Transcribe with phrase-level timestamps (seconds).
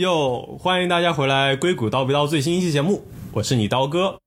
[0.00, 3.04] 又欢迎大家回来《硅谷刀逼刀》最新一期节目，
[3.34, 4.18] 我是你刀哥。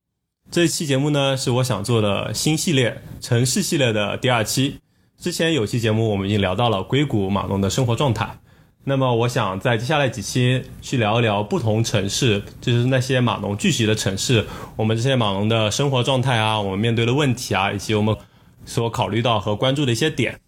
[0.51, 4.79] 这期节目呢是我想做的新系列城市系列的第二期。
[5.17, 8.37] 之前有期节目我们已经聊到了硅谷码农的生活状态，
[8.83, 14.45] 那么我想在接下来几期去聊一聊不同城市，就是那些码农聚集的城市，
[14.75, 18.15] 我们这些码农的生活状态啊，我们面对的问题啊，以及我们
[18.63, 20.39] 所考虑到和关注的一些点。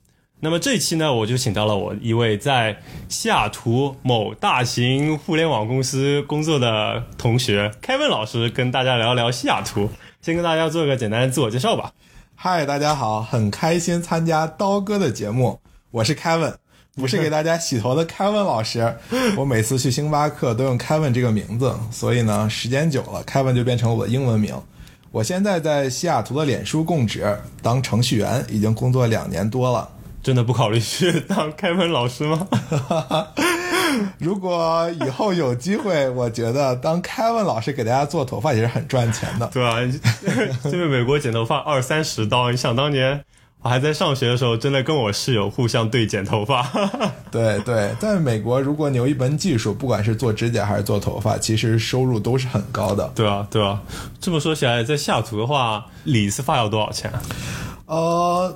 [0.41, 9.89] 那么这一期呢，我就请到了我一位在西雅图某大型互联网公司工作的同学 Kevin 老师，跟大家聊聊西雅图。
[10.21, 11.91] 先跟大家做个简单的自我介绍吧。
[12.35, 16.53] 嗨，大家好，很开心参加刀哥的节目，我是 Kevin，
[16.95, 18.97] 不是给大家洗头的 Kevin 老师。
[19.37, 24.53] 我每次去星巴克都用 Kevin 这个名字，所以呢，时间久了，Kevin 就变成了我的英文名。
[25.11, 27.25] 我现在在西雅图的脸书供职
[27.61, 29.89] 当程序员，已经工作两年多了。
[30.25, 32.47] 真的不考虑去当开门老师吗？
[34.17, 39.45] 如果以后有机会，我觉得当凯文老师给大家做头发也是很赚钱的。
[39.53, 39.75] 对啊，
[40.63, 43.23] 这边美国剪头发二三十刀，你想当年
[43.61, 46.67] 我还在上学的时候，真的跟我室友互相对剪头发。
[47.29, 53.11] 对 对，在美国，如果你有一门技术，不管是做指甲还是做头发，其实收入都是很高的。
[53.13, 53.79] 对啊，对啊。
[54.19, 57.13] 这么说起来，在西雅图的话，理一次发要多少钱？
[57.85, 58.53] 呃，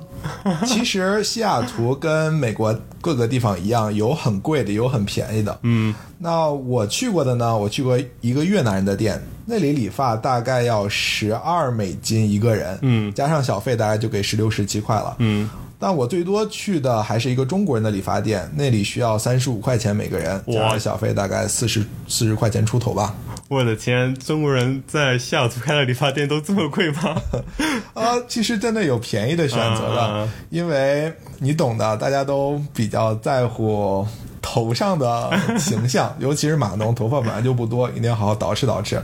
[0.66, 5.56] 其实西雅图跟美国各个地方一样，有很贵的，有很便宜的。
[5.62, 15.14] 嗯，那我去过的呢，我去过一个越南人的店，那里理发大概要十二美金一个人，嗯，加上小费大概就给十六十七块了。
[15.18, 23.14] 嗯，但我最多去的还是一个中国人的理发店，那里需要三十五块钱每个人，加上小费大概四十四十块钱出头吧。
[23.50, 27.20] 我的天，中国人在西雅图开的理发店都这么贵吗？
[27.94, 34.06] 啊，其实真的有便宜的选择的，因为你懂的，大家都比较在乎
[34.40, 39.00] 头上的形象， 尤其是码农，头发本来就不多，一定要好好捯饬捯饬。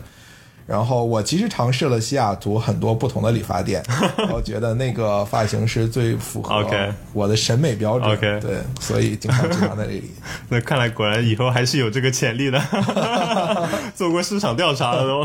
[0.66, 3.80] 然后我其实尝试了西雅图很多不同的理发店，
[4.34, 6.66] 我觉得那个发型师最符合
[7.12, 8.40] 我的审美标准。
[8.40, 10.10] 对，所以经常去他那里。
[10.50, 12.60] 那看来果然以后还是有这个潜力的，
[13.94, 15.24] 做过市场调查的都。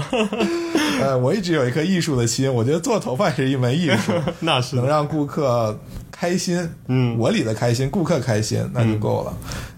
[1.02, 5.76] 呃，我一直有一颗艺术的心，我觉得做头发是一门艺术，那是能让顾客
[6.12, 9.34] 开心，嗯，我理的开心，顾客开心那就够了。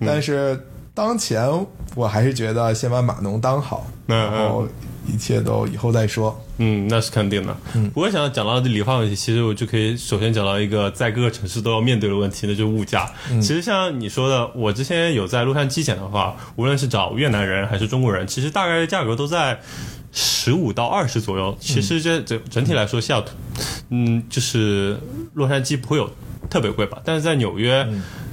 [0.05, 0.61] 但是
[0.93, 1.47] 当前
[1.95, 4.67] 我还是觉得先把码农当好，然后。
[5.07, 6.39] 一切都以后再说。
[6.57, 7.57] 嗯，那是肯定的。
[7.73, 13.11] 嗯，不过想讲到理发问题，其实我就可以首先讲到一个在各个城市都要面对的问题，那就是物价。
[13.41, 19.59] 其实像你说的，我之前有在洛杉矶剪的话，无论是找越南人还是中国人，其实大概价格都在
[20.11, 21.57] 十五到二十左右。
[21.59, 23.31] 其实这整整体来说，西雅图，
[23.89, 24.97] 嗯，就是
[25.33, 26.09] 洛杉矶不会有
[26.49, 26.99] 特别贵吧？
[27.03, 27.87] 但是在纽约，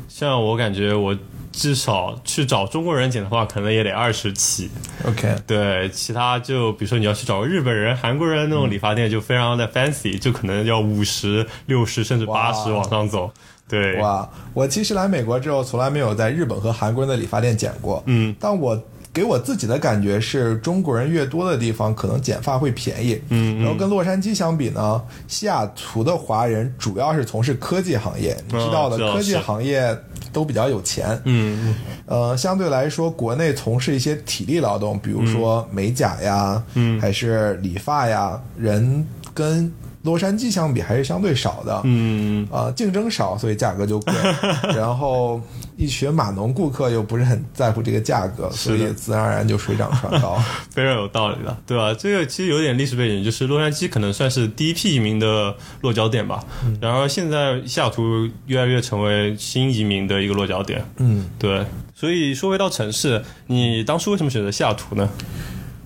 [0.09, 1.17] 像我感觉我。
[1.61, 4.71] 至少去找中国人剪的话，可能也得二十起。
[5.07, 13.31] OK，对，其他就比如说你要去找个日本人、韩国人那种理发店，就非常的 fancy，就可能要五十六十甚至八十往上走。
[13.69, 18.03] 对，哇，我其实来美国之后，从来没有在日本和韩国人的理发店剪过。
[18.07, 18.83] 嗯，但我。
[19.13, 23.21] 给我自己的感觉是，中国人越多的地方，可能剪发会便宜。
[23.29, 29.97] 嗯，然后跟洛杉矶相比呢，西雅图的华人主要是从事科技行业，你知道的，科技行业
[30.33, 31.21] 都比较有钱。
[31.25, 31.75] 嗯，
[32.07, 39.73] 呃，相对来说，国内从事一些体力劳动，比如说美甲呀，嗯，还是理发呀，人跟。
[40.03, 44.15] 洛杉矶相比还是相对少的，嗯，啊，竞争少，所以价格就贵。
[44.75, 45.39] 然后
[45.77, 51.93] 一群码农顾客又不是很在乎这个价格，所以自然而然就水涨船高， 非常有道理的，对吧？
[51.93, 56.43] 这个其实有点历史背景，就是洛杉矶可能算是第一批移民的落脚点吧。
[56.81, 60.83] 然后现在西雅图越来越成为新移民的一个落脚点。
[60.97, 61.67] 嗯，对。
[61.95, 65.07] 所以说回到城市，你当初为什么选择西雅图呢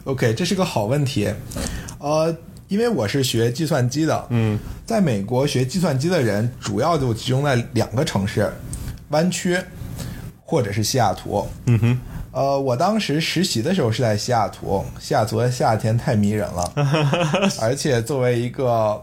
[0.05, 1.29] ？OK，这是个好问题，
[1.99, 2.33] 呃。
[2.69, 8.51] 因为我是学计算机的，嗯，在美国学计算机的人主要就集中在两个城市，
[9.11, 9.57] 湾区
[10.45, 11.47] 或者是西雅图。
[11.67, 11.99] 嗯哼，
[12.33, 16.73] 呃，我当时实习的时候是在西雅图，西雅图的夏天太迷人了，
[17.61, 19.01] 而且作为一个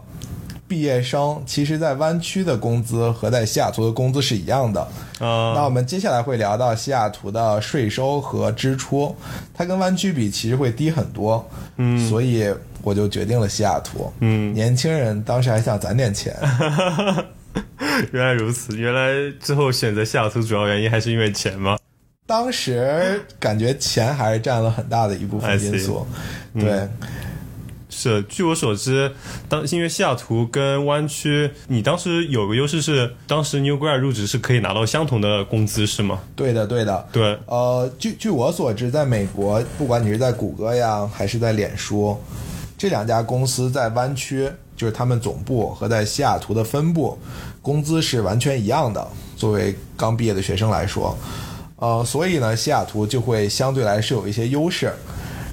[0.66, 4.80] 毕业生，其实，在湾区的工资和在西雅图的工资是一样的。
[5.20, 9.14] 啊，那我们接下来会聊到西雅图的税收和支出，
[9.54, 11.48] 它跟湾区比其实会低很多。
[11.76, 12.52] 嗯，所以。
[12.82, 14.12] 我就决定了西雅图。
[14.20, 16.36] 嗯，年轻人当时还想攒点钱。
[18.12, 21.78] 原来如此，原来最后选择西雅图主要原因还是因为钱吗？
[22.26, 26.06] 当时感觉钱还是占了很大的一部分因素。
[26.54, 26.88] 对，
[27.90, 29.12] 是，据我所知，
[29.48, 36.20] 当因为西雅图跟湾区，你当时有个优势是，当时 New Grad 入职是可以拿到相同的工资，是吗？
[36.34, 37.38] 对的，对的，对。
[37.46, 42.18] 呃，据据我所知，在美国，不管你是在谷歌呀，还是在脸书，
[42.82, 47.16] 这两家公司在湾区，就是他们总部和在西雅图的分部，
[47.62, 49.06] 工资是完全一样的。
[49.36, 51.16] 作为刚毕业的学生来说，
[51.76, 54.92] 呃，所以呢，西雅图就会相对来说有一些优势。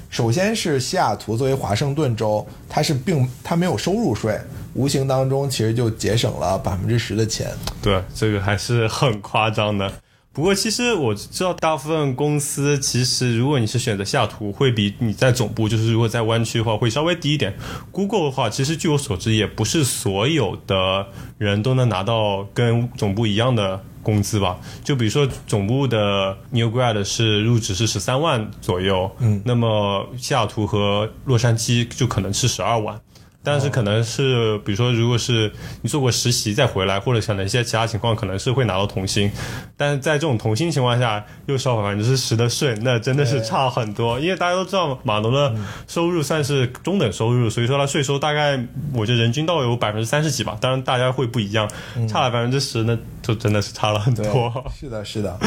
[0.08, 4.36] 首先是西雅图作为华盛顿州，它是并它没有收入税，
[4.74, 7.52] 无形当中其实就节省了百分之十的钱。
[7.80, 9.88] 对，这个还是很夸张的。
[10.32, 17.56] 不过其实我知道，大部分公司其实如果你是选择西雅图，会比你在总部，就是如果在湾区的话，会稍微低一点。
[17.90, 21.06] Google 的话，其实据我所知，也不是所有的
[21.38, 23.84] 人都能拿到跟总部一样的。
[24.02, 32.98] 工资吧，就比如说总部的 New Grad 是入职是十三万左右，嗯，那么西雅图和洛杉矶就可能是十二万。
[33.42, 35.50] 但是可能是，比如说，如果是
[35.80, 39.30] 你做过实习再回来，或者可能一些其他情况，可能是会拿到同薪。
[39.78, 44.20] 但是在这种同薪情况下，又少百分之十的税，那真的是差很多。
[44.20, 45.54] 因为大家都知道，码农的
[45.88, 50.58] 收入算是中等收入，所以说他税收大概我觉得人均到有百分之三十几吧。
[50.60, 51.66] 当然大家会不一样，
[52.06, 54.52] 差了百分之十，那就真的是差了很多。
[54.78, 55.38] 是的，是的。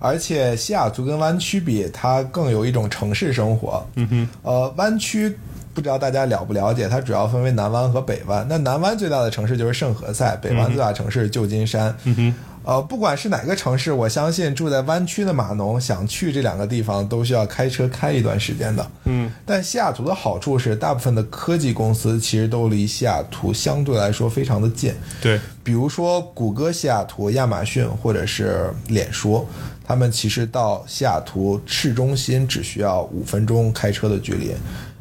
[0.00, 3.88] 而且西雅图跟湾区比，它更有一种城市生活。
[3.94, 5.38] 嗯哼，呃，湾区。
[5.76, 8.46] 不知道大家了不了解，它主要分为南湾和北湾。
[8.48, 11.94] 那南湾最大的城市就是圣何塞，北湾最大城市旧金山。
[12.04, 12.34] 嗯哼。
[12.66, 18.84] 呃，不管是哪个城市，我相信住在湾区的码农想去这两个地方，都需要开车开一段时间的。
[19.04, 19.32] 嗯。
[19.44, 24.92] 但西雅图的好处是，大部分的科技公司其实都离西雅图相对来说非常的近。
[25.22, 25.40] 对。
[25.62, 29.46] 比如说谷歌西雅图、亚马逊或者是脸书，
[29.86, 34.52] 他们其实到西雅图市中心只需要五分钟开车的距离，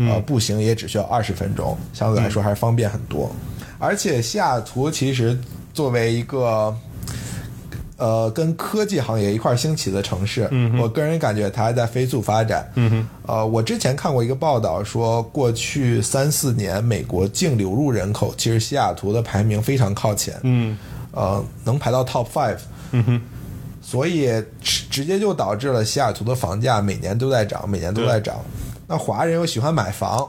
[0.08, 3.32] 呃，步行也只需要二十分钟，相对来说还是方便很多。
[3.80, 5.36] 而且西雅图其实
[5.74, 6.72] 作为一个。
[7.98, 12.70] 呃，跟科技行业一块兴起的城市，我个人感觉它还在飞速发展。
[12.76, 20.38] 嗯哼，呃，我之前看过一个报道，说过去三四年美国净流入人口，其实西雅图的排名非常靠前。
[20.44, 20.78] 嗯，
[21.12, 22.58] 呃，能排到 top five。
[22.92, 23.22] 嗯哼，
[23.82, 24.28] 所以
[24.62, 28.36] 直直接就导致了西雅图的房价每年都在涨，每年都在涨。
[28.88, 30.26] 那华人又喜欢买房，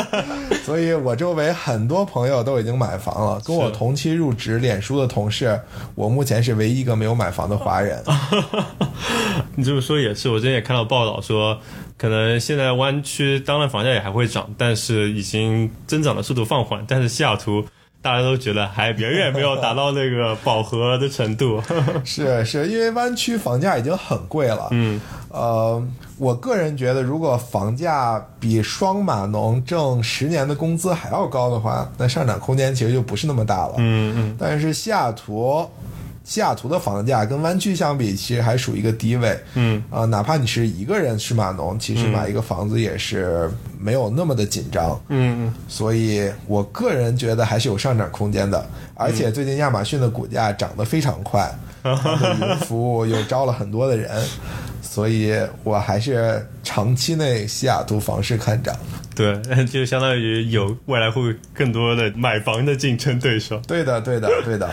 [0.64, 3.40] 所以我周围很多朋友都已经买房了。
[3.40, 5.58] 跟我同期入职脸书的同事，
[5.94, 8.02] 我目前是唯一一个没有买房的华人。
[9.56, 11.58] 你这么说也是，我之前也看到报道说，
[11.96, 16.84] 可能现在湾区当然房价也还会涨，但是已经增长的速度放缓。
[16.86, 17.64] 但是西雅图
[18.06, 21.60] 大家都觉得还远远没有达到那个饱和的程度。
[22.04, 24.68] 是是因为湾区房价已经很贵了。
[24.70, 25.00] 嗯。
[25.28, 25.82] 呃，
[26.16, 33.74] 我个人觉得，如果房价比双码农挣十年的工资还要高的话，那上涨空间其实就不是那么大了。
[33.78, 34.36] 嗯嗯。
[34.38, 35.68] 但是西雅图，
[36.28, 39.38] 西雅图的房价跟湾区相比，其实还属于一个低位。
[39.54, 39.82] 嗯。
[39.90, 45.00] 啊，哪怕你是一个人是码农，其实买一个房子也是没有那么的紧张。
[45.08, 45.54] 嗯嗯。
[45.68, 48.66] 所以我个人觉得还是有上涨空间的。
[48.96, 51.48] 而且最近亚马逊的股价涨得非常快，
[51.84, 54.10] 云服务又招了很多的人。
[54.82, 58.74] 所以我还是长期内西雅图房市看涨，
[59.16, 63.58] 对， 就相当于有未来会更多的买房的竞争对手。
[63.66, 64.68] 对的，对的，对的，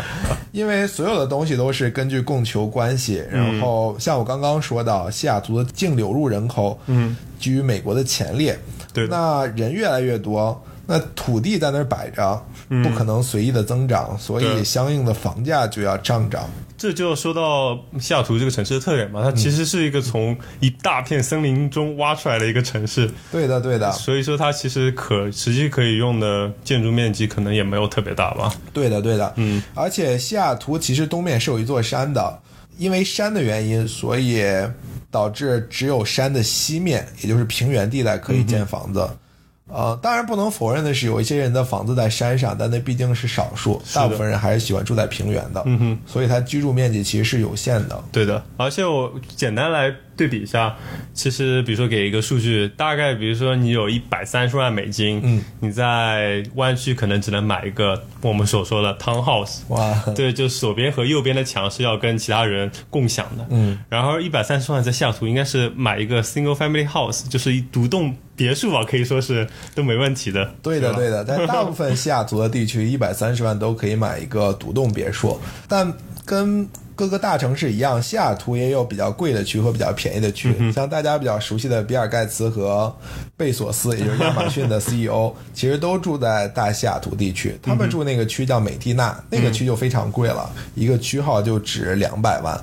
[0.51, 3.23] 因为所有的东西都是根据供求关系。
[3.31, 8.59] 然后像我刚刚说到，西雅图的净流入人口，嗯，居于美国的前列。
[8.93, 16.49] 对，那人越来越多，那土地在那儿摆着，不可能随意的增长，所以相应的房价就要上涨。
[16.77, 23.09] 这就说到西雅图这个城市的特点嘛，它其实是一个从一大片森林中挖出来的一个城市。
[23.31, 23.91] 对的，对的。
[23.93, 28.53] 所以说它其实可实际可以用的建筑面积可能也没有特别大吧。
[28.73, 29.31] 对的，对的。
[29.37, 32.39] 嗯，而且西雅图其实东面是有一座山的，
[32.77, 34.43] 因为山的原因，所以
[35.09, 39.07] 导致只有山的西面，也就是平原地带可以建房子。
[39.69, 45.63] 呃，当然不能否认的是，有一些人的房子在山上，但那毕竟是少数，大部分人还是喜欢住在平原的。
[45.65, 48.03] 嗯哼，所以它居住面积其实是有限的。
[48.11, 49.93] 对的，而且我简单来。
[50.15, 50.75] 对比一下，
[51.13, 70.53] 其实比如说给一个数据，大概比如说你有一百三十万美金，嗯，你在湾区可能只能买一个我们所说的 townhouse，哇，对，就左边和右边的墙是要跟其他人共享的，嗯，然后一百三十万在下图应该是买一个 single family house，就是一独栋别墅吧，可以说是都没问题的。
[70.61, 75.91] 对的，对的，在大部分西雅图的地区，一百三十万都可以买一个独栋别墅，但
[76.25, 80.71] 跟各个大城市一样，西雅图也有比较贵的区和比较便宜的区。
[80.71, 82.95] 像大家比较熟悉的比尔盖茨和
[83.35, 87.57] 贝索斯， 也就是亚马逊的 CEO，其实都住在大西雅图地区。
[87.61, 92.59] 他们住那个区叫美蒂娜，那个区就非常贵了，一个区号就值两百万，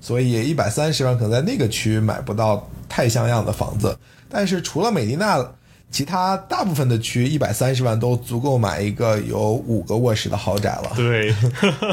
[0.00, 3.96] 所以一百三十万可能在那个区买不到太像样的房子。
[4.28, 5.44] 但是除了美蒂娜。
[5.92, 10.90] 其他大部分的区一百三十万都足够买一个有五个卧室的豪宅了。
[10.96, 11.32] 对，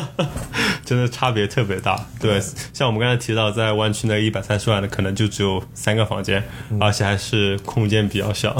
[0.86, 2.08] 真的差别特别大。
[2.20, 2.42] 对，
[2.74, 6.42] 像我们刚才提到，在湾区那一百三十万的，可能就只有三个房间，
[6.80, 8.56] 而且还是空间比较小。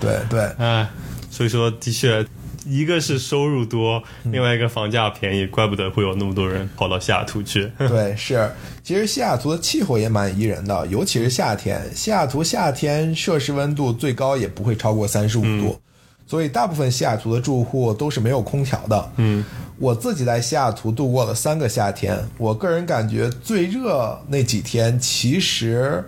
[0.00, 0.88] 对对， 哎，
[1.30, 2.26] 所以说的确。
[2.66, 7.70] 一个是收入多，另外一个房价便宜，怪不得会有那么多人跑到西雅图去。
[7.78, 8.50] 对，是，
[8.82, 11.82] 其实西雅图的气候也蛮宜人的，尤其是夏天。
[11.94, 15.78] 西雅图夏天摄氏温度最高也不会超过三十五度，
[16.26, 19.12] 所以大部分西雅图的住户都是没有空调的。
[19.16, 19.44] 嗯，
[19.78, 26.04] 我自己在西雅图度过了三个夏天，我个人感觉最热那几天其实。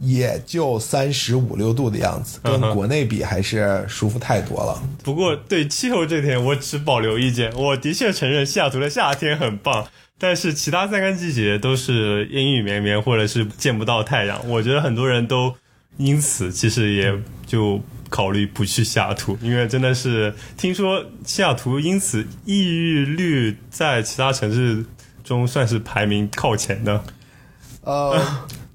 [0.00, 4.82] 也就三十五六度的样子，跟国内比还是舒服太多了。
[5.04, 7.52] 不过对气候这点，我只保留意见。
[7.54, 9.86] 我的确承认西雅图的夏天很棒，
[10.18, 14.48] 但是其他三个季节都是阴雨绵绵，或者是见不到太阳。
[14.48, 15.54] 我觉得很多人都
[15.98, 17.12] 因此其实也
[17.46, 17.78] 就
[18.08, 24.82] 考虑不去西雅图，因为真的是听说西雅图因此抑郁率在其他城市
[25.22, 27.04] 中算是排名靠前的。
[27.84, 28.18] 呃。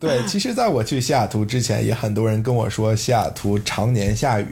[0.05, 4.47] 对， 其实，在我去西雅图之前，也很多人跟我说西雅图常年下雨。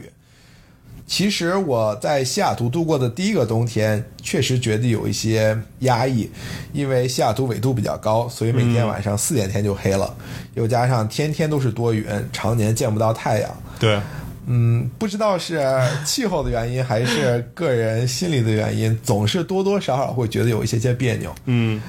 [1.06, 6.30] 其实我在西雅图度过的第一个冬天，确实觉得有一些压抑，
[6.72, 10.16] 因为西雅图纬度比较高，所以每天晚上四点天就黑了，
[10.54, 13.54] 又加上天天都是多云，常年见不到太阳。
[13.78, 14.00] 对，
[14.46, 15.62] 嗯，不知道是
[16.06, 21.34] 气候的原因，还是个人心理的原因，总是多多少少会觉得有一些些别扭。
[21.44, 21.82] 嗯。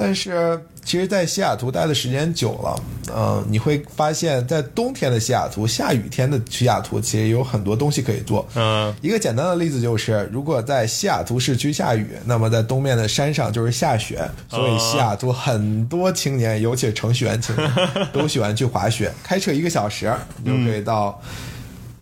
[0.00, 2.80] 但是，其实，在西雅图待的时间久了，
[3.12, 8.46] 嗯，你会发现在冬天的西雅图、下雨天的西雅图，其实有很多东西可以做。
[8.54, 14.18] 嗯，一个简单的例子就是，如果在西雅图市区下雨，那么在东面的山上就是下雪。
[14.48, 17.72] 所以，西雅图很多青年，尤其是程序员青年，
[18.12, 19.12] 都喜欢去滑雪。
[19.24, 20.14] 开车一个小时，
[20.44, 21.20] 你就可以到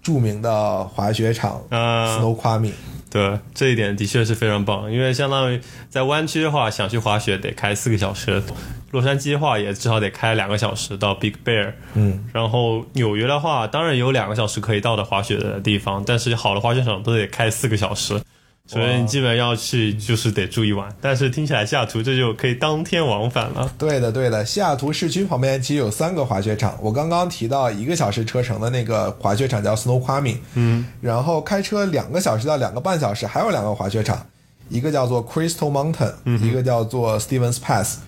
[0.03, 2.73] 著名的滑雪场 Snoqualmie。
[3.17, 5.59] 对，这一点的确是非常棒，因为相当于
[5.89, 8.43] 在湾区的话，想去滑雪得开四个小时；
[8.91, 11.73] 洛杉矶的话也至少得开两个小时到 Big Bear。
[11.95, 18.21] 嗯，然后纽约的话，当然有两个小时可以到的滑雪的地方，但是好的滑雪场都得开四个小时。
[18.67, 23.73] 所以你基本要去就是得住一晚，但是听起来西雅图这就可以当天往返了。
[23.79, 34.27] 对的，对的，西雅图市区旁边其实有三个滑雪场，我刚刚提到一个小时车程的那个滑雪场叫 Snoqualmie，嗯，然后开车两个小时到两个半小时还有两个滑雪场，
[34.69, 36.13] 一个叫做 Crystal Mountain，
[36.45, 37.99] 一个叫做 Stevens Pass。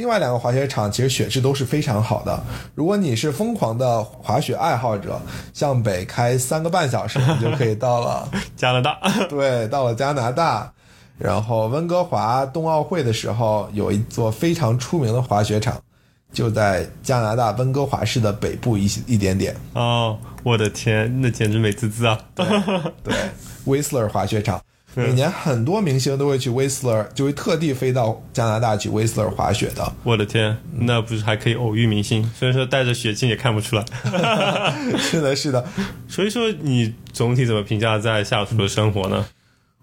[0.00, 2.42] 另外两个滑雪场其实雪质都是非常好的。
[2.74, 5.20] 如果你是疯狂的滑雪爱好者，
[5.52, 8.26] 向北开三个半小时，你就可以到了
[8.56, 8.98] 加拿大。
[9.28, 10.72] 对，到了加拿大。
[11.18, 15.78] 然后温哥华冬奥会的时候，有一座非常出名的滑雪场，
[16.32, 19.54] 就在加拿大温哥华市的北部一一点点。
[19.74, 22.18] 哦，我的天，那简直美滋滋啊！
[22.34, 23.14] 对
[23.66, 24.58] ，，Whistler 滑雪场。
[24.94, 29.92] 每年很多明星都会去 Whistler，，就会特地飞到加拿大去 Whistler 滑雪的。
[30.02, 32.28] 我的天，那不是还可以偶遇明星？
[32.36, 33.84] 虽然说带着雪镜也看不出来。
[34.98, 35.64] 是的，是的。
[36.08, 39.24] 所以说，你总体怎么评价在西雅图的生活呢？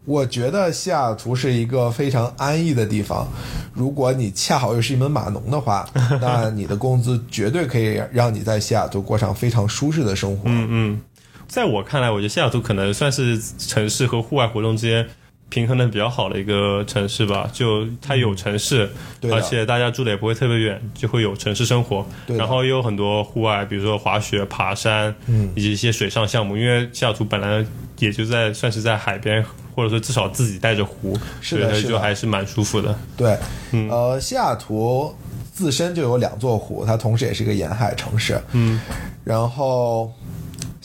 [0.03, 3.27] 我觉得西雅图是一个非常安逸的地方。
[3.73, 5.85] 如果你恰好又是一门码农的话，
[6.21, 10.43] 那你的工资绝对可以让你在西雅图过上非常舒适的生活。
[10.45, 11.01] 嗯嗯。
[11.47, 15.07] 在我看来，我觉得西雅图可能算是城市和户外活动之间
[15.49, 17.49] 平衡的比较好的一个城市吧。
[17.53, 18.89] 就它有城市，
[19.31, 22.05] 而且大家住的也不会特别远，就会有城市生活。
[22.27, 26.57] 然后也有很多户外，比如说滑雪、爬山，嗯以及一些水上项目。
[26.57, 27.65] 因为西雅图本来
[27.99, 32.93] 也就在算是在海边，或者说至少自己带着湖，是的，就还是蛮舒服的。
[33.15, 33.37] 对，
[33.71, 35.15] 嗯呃，西雅图
[35.53, 38.37] 自身就有两座湖，它同时也是一个沿海城市。
[38.51, 38.81] 嗯，
[39.23, 40.11] 然后。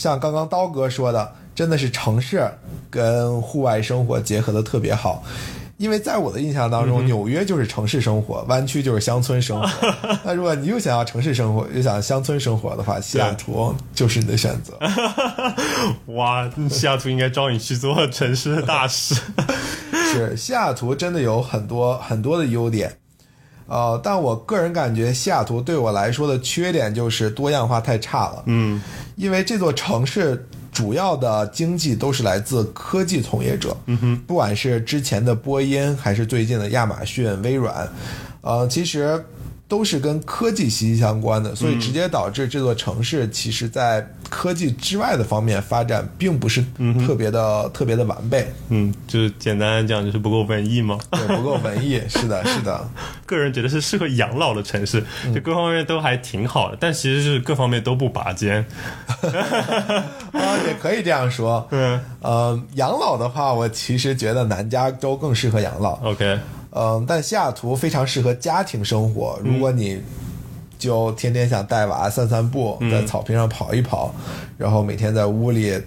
[0.02, 2.44] 像刚刚刀哥说的，真的是城市
[2.90, 5.22] 跟户外生活结合的特别好。
[5.76, 9.94] 因为在我的印象当中，纽约就是城市生活，湾区就是乡村生活。
[10.24, 14.76] 那如果你又想要城市生活，又想要乡村生活的话，西雅图就是你的选择。
[16.14, 19.14] 哇，西雅图应该招你去做城市的大使。
[20.12, 22.92] 是，西雅图真的有很多很多的优点。
[23.66, 28.42] 呃，但我个人感觉西雅图对我来说的缺点就是多样化太差了。
[28.46, 28.80] 嗯。
[29.16, 37.86] 因为这座城市主要的经济都是来自科技从业者，嗯哼，不管是之前的波音，还是最近的亚马逊、微软，
[38.40, 39.22] 呃，其实
[39.72, 46.62] 都是跟科技息息相关的，所以直接导致这座城市其实在科技之外的方面发展并不是
[47.06, 48.46] 特别的、特别的完备。
[48.68, 50.98] 嗯，就是简单讲就是不够文艺嘛。
[51.10, 51.98] 对， 不够文艺。
[52.06, 52.86] 是的，是的。
[53.24, 55.02] 个人觉得是适合养老的城市，
[55.34, 58.62] 就各方面都还挺好的，但其实是各方面都不拔尖。
[60.32, 61.66] 啊，也可以这样说。
[61.70, 65.92] 嗯，呃，养老的话，我其实觉得南加州更适合养老。
[66.02, 66.38] OK，
[66.74, 69.38] 嗯，但西雅图非常适合家庭生活。
[69.44, 70.02] 如果你
[70.78, 74.14] 就天天想带娃散散步，在草坪上跑一跑，
[74.58, 75.80] 然后每天在屋里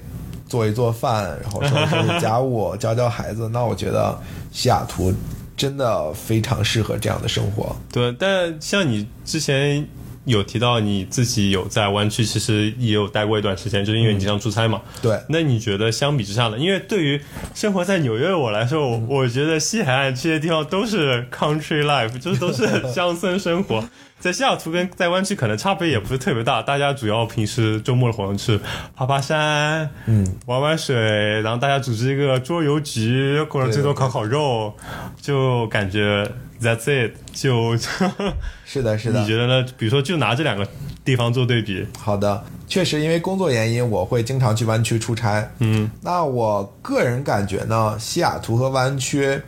[0.47, 4.17] 做一做饭，然后收拾收拾家务，教教孩子，那我觉得
[4.51, 5.11] 西雅图
[5.57, 7.75] 真的非常适合这样的生活。
[7.91, 9.85] 对，但像你之前
[10.25, 14.81] 有提到你自己有在湾区，其实也有待过一段时间，就是因为你经常出差嘛。
[15.01, 16.57] 对，那你觉得相比之下呢？
[16.57, 17.21] 因为对于
[17.53, 23.83] 生活在纽约的我来说，我我觉得西海岸这些地方都是 country life， 就是都是乡村生活。
[24.17, 28.59] 在西雅图跟在湾区可能差别也不是特别大，大家主要平时周末的活动是
[28.95, 30.95] 爬爬山，嗯，玩玩水，
[31.41, 34.73] 然后大家组织一个桌游局，或者最多烤烤肉，
[35.21, 36.27] 就感觉
[36.61, 37.77] that's it，就。
[38.65, 39.21] 是的，是的。
[39.21, 39.65] 你觉得呢？
[39.77, 40.67] 比如说，就拿这两个
[41.03, 41.85] 地方做对比。
[41.97, 45.47] 好的，确实因为工作原因，我会经常去湾区出差。
[45.59, 49.39] 嗯，那我个人感觉呢，西雅图和湾区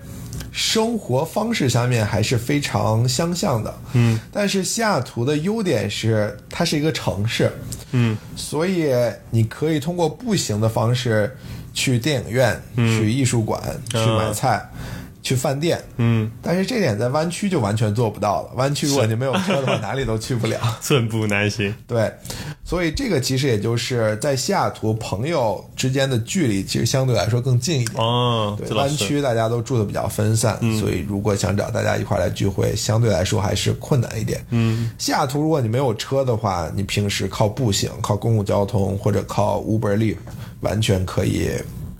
[0.51, 3.73] 生活方式下面还是非常相像的。
[3.93, 7.51] 嗯，但是西雅图的优点是它是一个城市。
[7.91, 8.93] 嗯，所以
[9.31, 11.35] 你可以通过步行的方式
[11.73, 13.59] 去电影院、去艺术馆、
[13.89, 14.63] 去买菜。
[15.27, 18.51] 去饭店，嗯，但是这点在湾区就完全做不到了。
[18.55, 21.75] 湾区如果你没有车的话，哪里都去不了，寸步难行。
[21.85, 22.09] 对，
[22.63, 28.01] 所以这个其实也就是在西雅图朋友之间的距离其实相对来说更近一点。
[28.01, 34.41] 哦，对，湾区大家都住的比较分散，嗯、所以如果想找大家一块来聚会，相对来说还是困难一点。
[34.51, 40.15] 嗯，西雅图如果你没有车的话，你平时靠步行、靠公共交通或者靠 Uber、Lyft，
[40.61, 41.49] 完全可以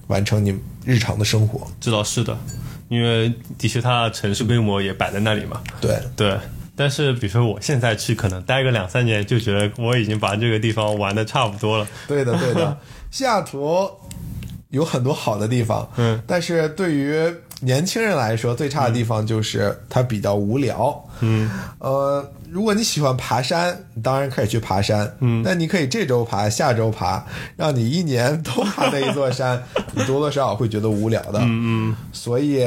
[0.08, 1.68] 完成你日常的生活。
[1.82, 2.38] 知道是的。
[2.90, 5.62] 因为的确，它城市规模也摆在那里嘛。
[5.82, 6.38] 对对，
[6.76, 11.88] 但是比如说我现在去，可能待个两三年，就觉得我已经把这个地方玩的差不多了。
[12.08, 12.78] 对的，对的。
[13.12, 13.90] 西雅图
[14.70, 21.04] 有很多好的地方，嗯，但是对于年轻人来说，最差的地方就是它比较无聊。
[21.22, 25.12] 嗯，呃，如果你喜欢爬山，你当然可以去爬山。
[25.20, 29.64] 嗯，但你可以这周爬，下周爬，让你一年都爬那一座山，
[29.96, 31.40] 你多多少少会觉得无聊的。
[31.40, 31.96] 嗯嗯。
[32.14, 32.64] 所以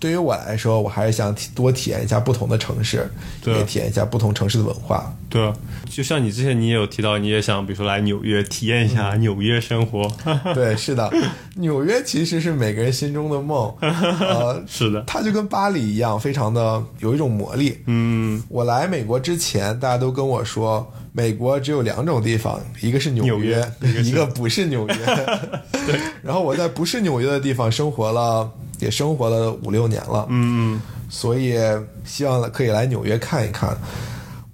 [0.00, 3.10] 对于我来说，我还是想多体验一下不同的城市，
[3.44, 5.12] 也体验一下不同城市的文化。
[5.28, 5.52] 对啊，
[5.90, 10.10] 就像你之前你也有提到，你也想比如说来纽约体验一下纽约生活。
[10.54, 11.12] 对，是的，
[11.56, 13.74] 纽约其实是每个人心中的梦。
[13.80, 17.76] 呃，是的，它就跟巴黎一样，非常的有一种魔力。
[17.86, 24.94] 嗯，我来美国之前，大家都跟我说，美国只有两种地方，一个是纽约，纽约一个不是纽约。
[25.86, 25.98] 对。
[26.22, 30.26] 然后我在不是纽约的地方生活了，也生活了五六年了。
[30.28, 31.58] 嗯，所以
[32.04, 33.76] 希望可以来纽约看一看。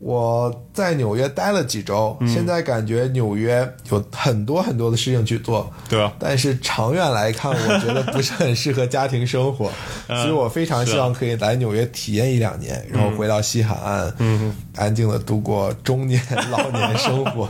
[0.00, 6.12] 我在纽约待了几周，嗯、现在感觉纽约有很多很多的事情去做，对啊。
[6.18, 9.70] 但是长远来看，我觉得不是很适合家庭生活，
[10.08, 16.20] 嗯、所以我非常希望可以来纽约体验一两年，然后回到西海岸，嗯，安静的度过中年
[16.52, 17.48] 老年生活。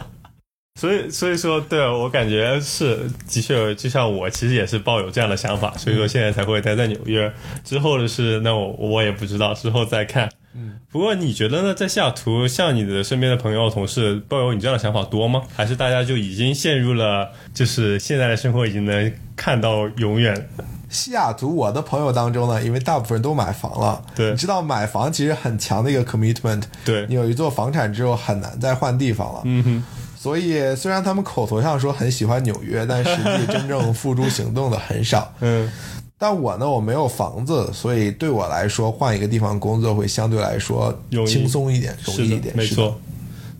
[0.80, 7.32] 所以，所以说，对我感觉是的确，就像我其实也是抱有这样的想法，所以说现在才会待在纽约。
[7.62, 10.28] 之后的事，那我我也不知道，之后再看。
[10.52, 11.72] 嗯，不过你觉得呢？
[11.72, 15.42] 在西雅图，像你的身边的朋友、同事，抱有你这样的想法多吗？
[15.54, 20.48] 还是大家就已经陷入了，就是现在的生活已经能看到永远？
[20.88, 29.84] 西雅图，我的朋友当中呢，因为大部分人都买房了，对，你知道买房其实很强的一个 commitment，对你有一座房产之后很难再换地方了，嗯哼。
[30.24, 35.30] 所以，虽然他们口头上说很喜欢纽约，但实际真正付诸行动的很少。
[35.40, 35.70] 嗯，
[36.16, 42.56] 但我呢，我没有房子，所以对我来说，换一个地方工作会相对来说轻松一点，容易一点。
[42.56, 42.98] 没错，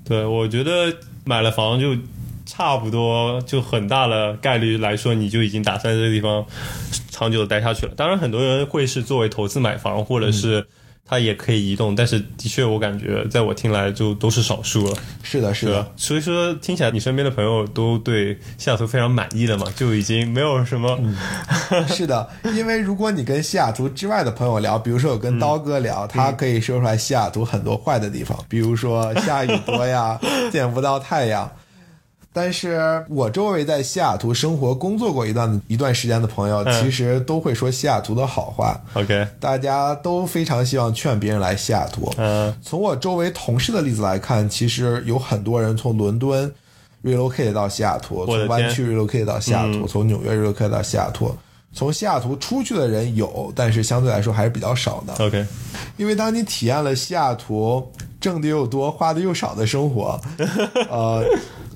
[0.07, 0.91] 对，我觉得
[1.27, 1.95] 买了房就
[2.47, 6.47] 差不多，就很大的概率来说，你就已经打算在这个地方
[7.11, 7.93] 长久的待下去了。
[7.95, 10.67] 当然，很多人会是作为投资买房，或者是、嗯。
[11.07, 14.97] 它也可以移动，但是的确，我感觉在我听来就都是少数了。
[15.23, 15.93] 是的，是的。
[15.97, 20.99] 所以说，听起来你身边的朋友都对西雅图非常满意了嘛，就已经没有什么。
[21.03, 21.15] 嗯、
[21.87, 30.19] 是的，因为如果你跟西雅图之外的朋友聊，比如说我跟刀哥聊，嗯、他可以说出来西雅图很多坏的地方，比如说下雨多呀，
[30.51, 31.51] 见不到太阳。
[32.37, 38.77] 但是我周围在西雅图生活、工作过一段一段时间的朋友，其实都会说西雅图的好话。
[38.95, 42.13] OK，大家都非常希望劝别人来西雅图。
[42.17, 46.53] 嗯，从我周围同事的例子来看，其实有很多人从伦敦
[47.05, 51.33] relocate 到西雅图，从湾区 relocate 到西雅图，从纽约 relocate 到西雅图。
[51.73, 55.25] 从西雅图出去的人有，但是相对来说还是比较少的。
[55.25, 55.47] OK，
[55.97, 60.21] 因为当你体验了西雅图挣的又多、花的又少的生活，
[60.91, 61.25] 呃。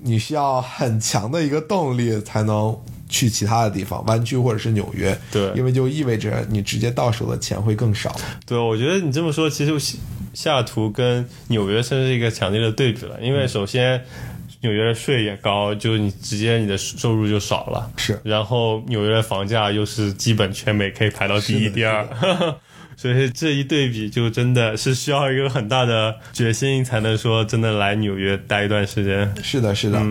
[0.02, 2.76] 你需要很强的一个动力才能
[3.08, 5.18] 去其他的地方，湾区或者是纽约。
[5.30, 8.14] 对，因为就意味着你直接到手的钱会更少。
[8.46, 9.98] 对，我觉得你这么说，其实西
[10.34, 13.18] 西雅图跟纽约算是一个强烈的对比了。
[13.20, 14.04] 因为首先
[14.60, 17.90] 纽约的税也高，就你直接你的收入就少了。
[17.96, 22.06] 是，然后纽约的房价又是基本全美可以排到第一、第二。
[23.00, 29.32] 所以这一对比，就真的是需要一个很大的决心，才能说真的来纽约待一段时间。
[29.40, 30.04] 是的，是的。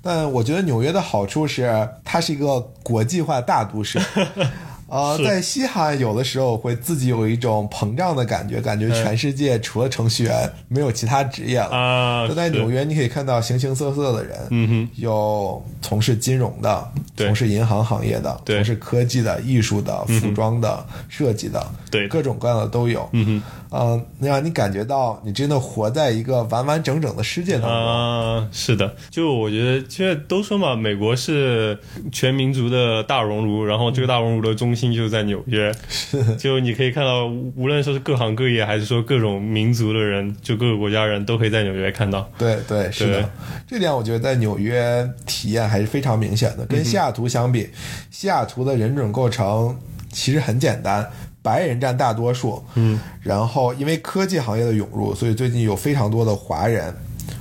[0.00, 1.68] 但我觉得纽约的好处是，
[2.04, 3.98] 它是一个国际化大都市。
[4.88, 11.76] 呃，在西海有的时候会自己有一种膨胀的感觉，感觉全世界除了程序员没有其他职业了。
[11.76, 23.08] 啊，就在纽约，你可以看到形形色色的人，嗯哼，有从事金融的，从事银行行业的，从事科技的、艺术的、服装的、设计的，对，各种各样的都有。
[23.12, 23.42] 嗯哼。
[23.70, 27.70] 嗯，让你感觉到你真的活在一个完完整整的世界当中。
[27.70, 31.78] 啊，是的，就我觉得，现在都说嘛，美国是
[32.10, 35.74] 全民族的大熔炉，然后这个大熔炉的中心就在纽约。
[35.88, 42.30] 是，就你可以看到，无论说是各行各业，还是说各种民族的人，就各个国家人都可以在纽约看到。
[42.38, 43.30] 对对，是的，
[43.66, 46.64] 这点我觉得在纽约体验还是非常明显的。
[46.66, 47.68] 跟西雅图相比，
[48.10, 49.76] 西雅图的人种构成
[50.10, 51.06] 其实很简单。
[51.48, 56.94] 白人占大多数，嗯，然后因为科技行业的涌入，所以最近有非常多的华人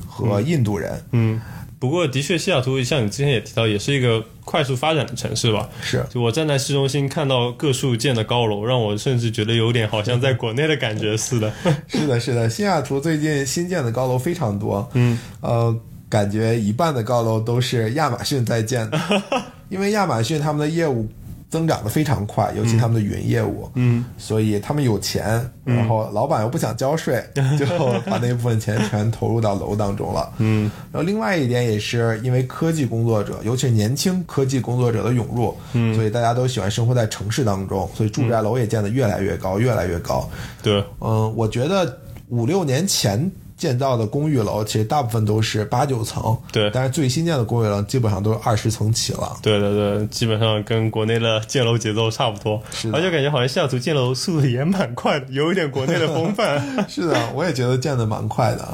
[0.08, 1.42] 和印度人，嗯。
[1.80, 5.70] 不过，的确，西雅图像你之前也提到，也是一个快速发展的城市吧？
[5.80, 6.04] 是。
[6.10, 11.54] 就我站在市中心看到各处建的高楼，让我甚至觉得有点好像在国内的感觉似的。
[11.88, 19.00] 是的，是的，西雅图最近新建的高楼非常多，嗯，呃，感觉一半的高楼都是亚马逊在建的，
[19.70, 21.08] 因为亚马逊他们的业务。
[21.50, 27.24] 增长的非常快，尤其他们的云业务，嗯，所以他们有钱，然后老板又不想交税，
[27.58, 27.66] 就
[28.06, 30.70] 把那部分钱全投入到楼当中了，嗯。
[30.92, 40.30] 然后另外一点也是因为科技工作者，尤其是年轻科技工作者的涌入，嗯，所以大家都喜欢生活在城市当中，所以住宅楼也建得越来越高，越来越高。
[40.62, 41.98] 对，嗯，我觉得
[42.30, 43.32] 五六年前。
[43.58, 49.36] 建造的公寓楼其实大部分都是八九层，对，但是最新建的公寓楼基本上都是二十层起了。
[49.42, 52.62] 对对对，基本上跟国内的建楼节奏差不多，
[52.94, 56.62] 而且感觉好像西雅图建楼速度也蛮快的，有一点国内的风范。
[56.88, 58.68] 是的，我也觉得建的蛮快的。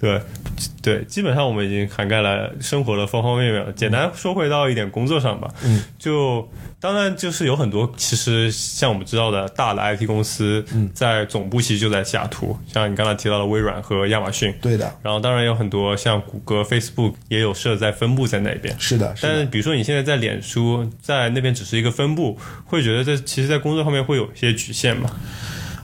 [0.00, 0.20] 对，
[0.82, 3.72] 对，基本上我们已经涵盖了生活的方方面面了。
[3.72, 6.46] 简单说回到一点工作上吧，嗯，就。
[6.80, 10.64] 当然，就是有很多其实像我们知道的大的 IT 公司，
[10.94, 14.54] 在总部其实就在西雅图，像你刚才提到的微软和亚马逊。
[14.60, 14.92] 对的。
[15.02, 18.74] 然后当然有很多像谷歌、Facebook 也有设在分布在那边。
[18.78, 19.14] 是的。
[19.20, 25.10] 但是比如说你现在在脸书在那边只是一个分布，会觉得这其实，在工作方面会有一些局限吗？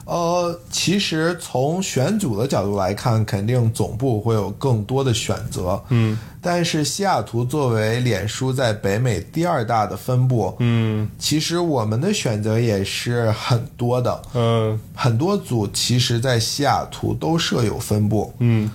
[0.07, 5.83] 呃，其实从选组的角度来看，肯定总部会有更多的选择。
[5.89, 14.23] 嗯，但是西雅图作为脸书在北美第二大的分部，嗯，其实我们的选择也是很多的。
[14.35, 18.35] 嗯，很多组其实，在西雅图都设有分部。
[18.41, 18.71] 嗯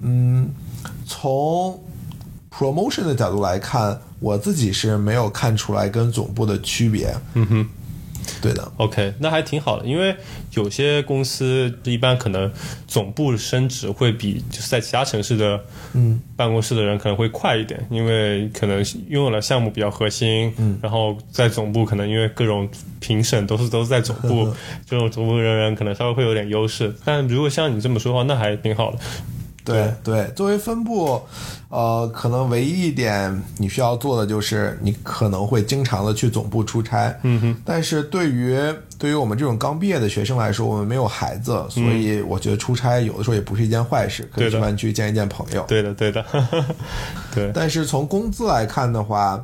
[0.00, 0.50] 嗯，
[1.06, 1.80] 从
[2.50, 7.14] promotion 的角度来看，我自己是没有看出来跟总部的区别。
[7.34, 7.68] 嗯哼。
[8.42, 10.14] 对的，OK，那还挺好的，因为
[10.52, 12.50] 有些公司一般可能
[12.86, 15.60] 总部升职会比就是在其他城市的
[15.94, 16.20] 嗯。
[16.34, 24.52] 办公室的人可能会快一点，因为可能拥有了项目比较核心，嗯，然后在总部可能因为各种评审都是都是在总部，
[24.84, 28.98] 这种总部人员可能稍微会有点优势，但如果像你这么说的话，那还挺好的。
[29.64, 31.20] 对对，作为分部，
[31.68, 37.16] 呃，可能唯一一点你需要做的就是你可能会经常的去总部出差。
[37.22, 37.56] 嗯哼。
[37.64, 38.58] 但是对于
[38.98, 45.64] 对于我们这种刚毕业的学生来说，我们没有孩子，所以我觉得出差有的时候也不是一件坏事，可以去去见一见朋友。
[45.68, 46.24] 对的，对的。
[47.34, 47.50] 对。
[47.54, 49.42] 但是从工资来看的话，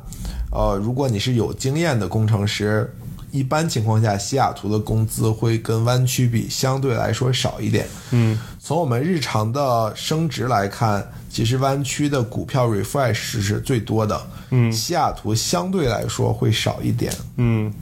[0.51, 2.93] 呃，如果你是有经验的工程师，
[3.31, 7.87] 一般情况下，西雅图的工资会跟湾区比相对来说少一点。
[8.11, 8.39] 嗯。
[8.61, 17.73] 从我们日常的升值来看，其实湾区的股票 refresh 是最多的，嗯，西雅图相对来说会少一点，嗯，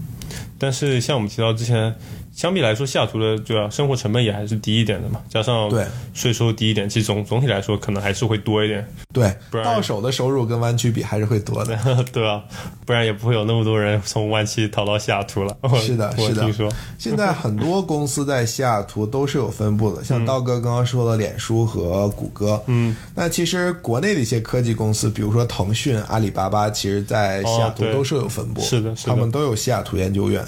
[0.58, 1.94] 但是像我们提到之前，
[2.38, 11.76] 相比来说，西雅图的就要，生活成本也还是低一点的嘛，加上对税收低一点，其实总总体来说可能还是会多一点，对不，然到手的收入跟湾区比还是会多的。
[12.14, 12.44] 对吧？
[12.86, 15.58] 不然也不会有那么多人从湾区逃到西雅图了。
[15.82, 22.62] 是的是的我听说， 现在很多公司在西雅图都是有分布的，像道哥刚刚说的脸书和谷歌。
[22.68, 28.62] 嗯，那其实国内的一些科技公司，比如说腾讯、阿里巴巴，其实在西雅图都是有分布。
[28.62, 30.46] 是的是的他们都有西雅图研究院。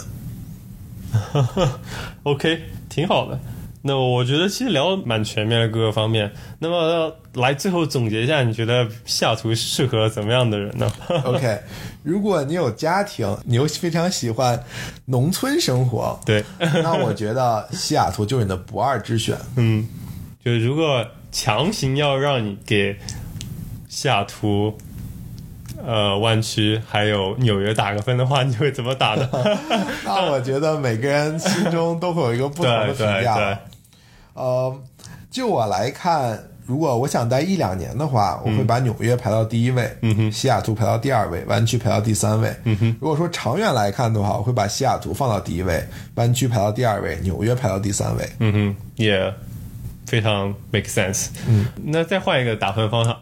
[2.23, 3.39] OK，挺好的。
[3.81, 6.29] 那我觉得其实聊得蛮全面的各个方面。
[6.59, 10.91] 那么来最后总结一下，你觉得西雅图适合怎么样的人呢
[11.23, 11.57] ？OK，
[12.03, 14.61] 如果你有家庭，你又非常喜欢
[15.05, 19.37] 农村生活，对，那我觉得西雅图就是你的不二之选。
[19.55, 19.87] 嗯，
[20.43, 22.93] 就是如果强行要让你给
[23.87, 24.77] 西雅图、
[25.85, 29.29] 呃湾区还有纽约打个分的话，你会怎么打呢？
[30.05, 33.35] 那我觉得每个人心中都会有一个不同的评价。
[33.35, 33.57] 对对，
[34.33, 34.81] 呃，
[35.31, 42.53] 就我来看，如果我想待一两年的话，我会把纽约排到第一位，嗯哼西雅图排到第二位，湾区排到第三位。
[42.63, 45.83] 嗯哼，如果说长远来看的话，我会把西雅图放到第一位，
[46.15, 48.29] 湾区排到第二位，纽约排到第三位。
[48.39, 49.33] 嗯哼，也
[50.09, 51.27] 非常 make sense。
[51.47, 53.19] 嗯，那再换一个打分方法，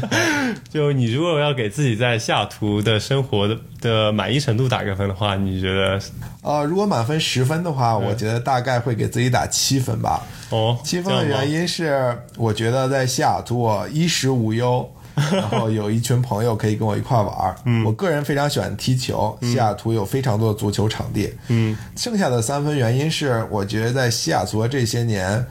[0.70, 5.98] 就你如果要给自己在西雅图的生活的的满意程度打个分的话，你觉得
[6.42, 10.22] 呃，如果满分十分的话，我觉得大概会给自己打七分吧。
[10.50, 14.88] 哦，七分的原因，是，我觉得在西雅图我衣食无忧，
[15.32, 17.56] 然后有一群朋友可以跟我一块玩儿。
[17.66, 21.32] 嗯我个人非常喜欢踢球，西雅图有非常多的足球场地。
[21.48, 25.44] 嗯剩下的三分原因是，我觉得在西雅图的这些年，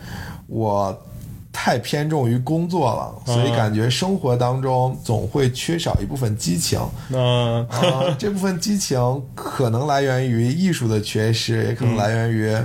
[0.47, 1.05] 我
[1.51, 6.79] 太偏重于工作了，所以感觉生活当中总会缺少一部分激情。
[7.09, 8.99] 那啊， 这部分激情
[9.35, 12.57] 可能来源于艺术的缺失，也可能来源于、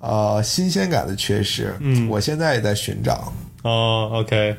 [0.00, 1.74] 呃新鲜感的缺失。
[1.78, 3.32] 嗯我现在也在寻找。
[3.62, 4.56] 哦，OK，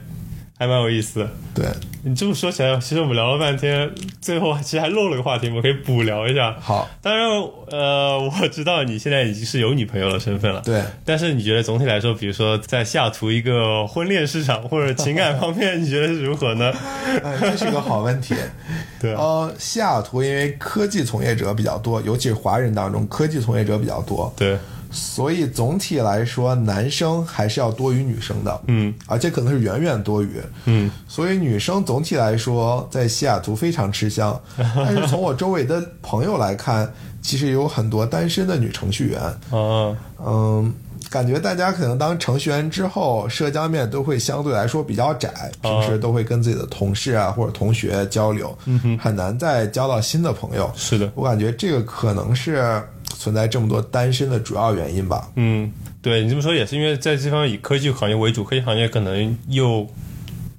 [0.58, 1.30] 还蛮有意思的。
[1.54, 1.65] 对，
[2.06, 3.89] 你这么说起来，其实我们聊了半天，
[4.20, 6.54] 最后其实还漏了个话题，我们可以补聊一下。
[6.60, 7.30] 好，当然，
[7.72, 10.62] 呃，我知道你现在已经是有女朋友的身份了。
[10.66, 16.74] 对，但是你觉得总体来说，比如说在西雅图一个婚恋市场或者情感方面，你觉得是如何呢？
[17.24, 18.36] 哎，这是个好问题。
[19.00, 24.58] 对啊，呃，西雅图因为科技从业者比较多，尤其是华人当中，科技从业者比较多，对，
[24.94, 28.62] 所以总体来说，男生还是要多于女生的。
[28.68, 30.40] 嗯而且可能是远远多于。
[30.66, 36.90] 嗯所以女生总体来说在西雅图非常吃香， 但是从我周围的朋友来看，
[37.22, 39.20] 其实有很多单身的女程序员。
[39.22, 40.74] 啊，嗯，
[41.10, 48.56] 感觉大家可能当程序员之后，社交面都会相对来说比较窄，平时都会跟自己的同事啊或者同学交流，
[49.00, 50.72] 很难再交到新的朋友。
[50.76, 52.82] 是的，我感觉这个可能是
[53.17, 55.30] 存在这么多单身的主要原因吧。
[55.36, 55.71] 嗯，
[56.02, 59.88] 对你这么说也是因为在这方以科技行业为主，科技行业可能又。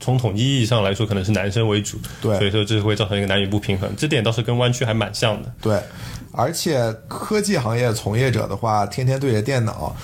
[0.00, 5.50] 从统计意义上来说，可能是男生为主，对所以说这会造成一个男女不平衡，这点倒是跟湾区还蛮像的。
[5.62, 5.80] 对，
[6.30, 9.96] 而且科技行业从业者的话，天天对着电脑，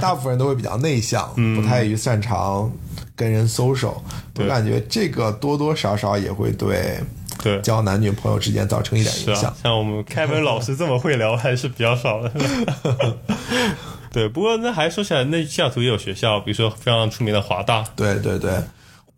[0.00, 2.68] 大部分人都会比较内向， 不太于擅长
[3.14, 3.94] 跟人 social。
[4.36, 6.98] 我感觉这个多多少少也会对
[7.44, 12.32] 对，交男女朋友之间造成一点影响啊。，像我们凯文老师这么会聊还是比较少的。
[14.10, 17.84] 对，不过那还说起来，那西雅图也有学校，比如说非常出名的华大。
[17.94, 18.52] 对对对，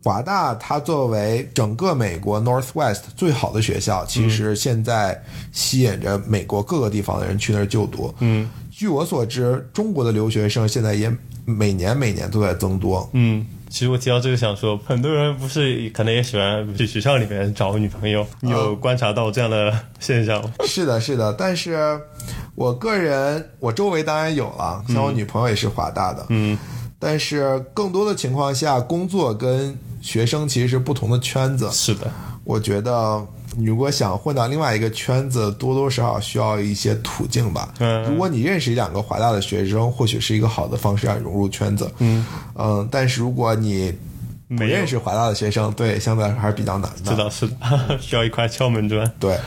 [0.03, 8.13] 华大它作为整个美国 Northwest 最好的学校，其实现在吸引着美国各个地方的人去那儿就读。
[8.19, 11.11] 嗯据我所知，中国的留学生现在也
[11.45, 13.09] 每年每年都在增多。
[13.13, 13.43] 嗯，
[13.77, 20.51] 其实我提到这个想说，很多人不是可能也喜欢去学校里面找女朋友，你有观察到这样的现象吗？
[20.65, 22.01] 是的，是的，但是
[22.55, 26.57] 我个人，我周围当然有了，像我女朋友也是华大的，嗯。
[26.97, 31.69] 但是更多的情况下，工作跟学生其实是不同的圈子。
[31.71, 32.11] 是的，
[32.43, 33.23] 我觉得，
[33.57, 37.73] 你如果想混到另外一个圈子，多多少少需要一些途径吧。
[37.79, 41.91] 嗯如果你认识一两个华大的学生，或许是一个好的方式让你融入圈子。
[41.97, 42.23] 嗯
[42.55, 43.91] 嗯，但是如果你
[44.47, 47.11] 没认识华大的学生，对，相对来说还是比较难的。
[47.11, 49.11] 是的，是的， 需要一块敲门砖。
[49.19, 49.37] 对，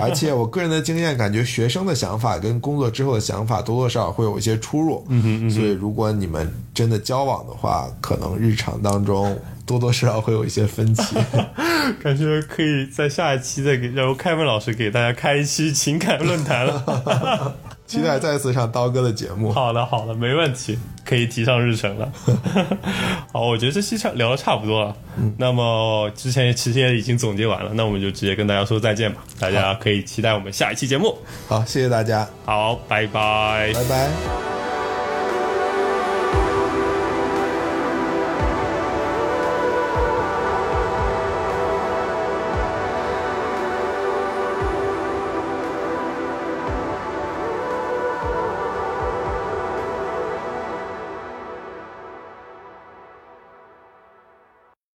[0.00, 5.04] 而且我个人的经验感觉，学生的想法跟工作之后的想法多多少少会有一些出入。
[5.08, 11.14] 嗯哼嗯所以如果你们真的交往的话，可能日常当中多多少少会有一些分歧。
[12.02, 17.54] 感觉可以在下一期再给让凯文老师给大家开一期情感论坛了。
[17.86, 19.50] 期待再次上刀哥的节目。
[19.50, 20.78] 好的，好的，没问题。
[21.06, 22.12] 可以提上日程了。
[23.32, 24.94] 好，我觉得这期差聊的差不多了。
[25.38, 29.24] 那么之前其实也已经总结完了，那我们就直接跟大家说再见吧。
[29.40, 31.16] 大家可以期待我们下一期节目。
[31.46, 34.57] 好，谢谢大家，好，拜拜，拜拜。